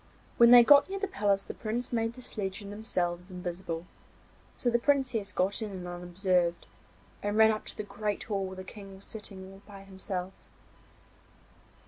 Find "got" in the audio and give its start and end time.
0.63-0.89, 5.31-5.61